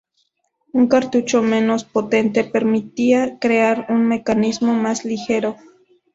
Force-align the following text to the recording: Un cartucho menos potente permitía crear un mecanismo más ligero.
Un 0.73 0.87
cartucho 0.87 1.43
menos 1.43 1.83
potente 1.83 2.43
permitía 2.43 3.37
crear 3.37 3.85
un 3.89 4.07
mecanismo 4.07 4.73
más 4.73 5.05
ligero. 5.05 5.57